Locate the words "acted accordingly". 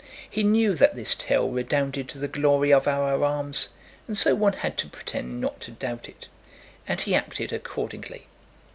7.13-8.25